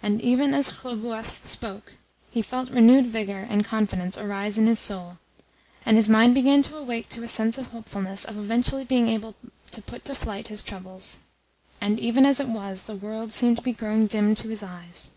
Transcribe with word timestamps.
And 0.00 0.20
even 0.20 0.54
as 0.54 0.70
Khlobuev 0.70 1.44
spoke 1.44 1.94
he 2.30 2.40
felt 2.40 2.70
renewed 2.70 3.06
vigour 3.06 3.40
and 3.50 3.64
confidence 3.64 4.16
arise 4.16 4.58
in 4.58 4.68
his 4.68 4.78
soul, 4.78 5.18
and 5.84 5.96
his 5.96 6.08
mind 6.08 6.34
begin 6.34 6.62
to 6.62 6.76
awake 6.76 7.08
to 7.08 7.22
a 7.24 7.26
sense 7.26 7.58
of 7.58 7.72
hopefulness 7.72 8.24
of 8.24 8.36
eventually 8.36 8.84
being 8.84 9.08
able 9.08 9.34
to 9.72 9.82
put 9.82 10.04
to 10.04 10.14
flight 10.14 10.46
his 10.46 10.62
troubles. 10.62 11.24
And 11.80 11.98
even 11.98 12.24
as 12.24 12.38
it 12.38 12.48
was, 12.48 12.84
the 12.86 12.94
world 12.94 13.32
seemed 13.32 13.56
to 13.56 13.62
be 13.64 13.72
growing 13.72 14.06
dim 14.06 14.36
to 14.36 14.50
his 14.50 14.62
eyes.... 14.62 15.10